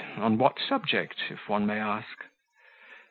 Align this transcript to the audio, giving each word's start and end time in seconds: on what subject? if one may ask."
on 0.17 0.35
what 0.35 0.57
subject? 0.57 1.13
if 1.29 1.47
one 1.47 1.63
may 1.63 1.77
ask." 1.77 2.23